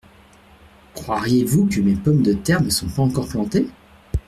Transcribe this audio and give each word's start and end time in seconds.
Croiriez-vous 0.95 1.67
que 1.67 1.79
mes 1.79 1.93
pommes 1.95 2.23
de 2.23 2.33
terre 2.33 2.63
ne 2.63 2.71
sont 2.71 2.89
pas 2.89 3.03
encore 3.03 3.27
plantées?… 3.27 3.67